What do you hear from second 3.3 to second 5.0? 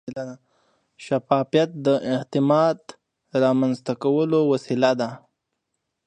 رامنځته کولو وسیله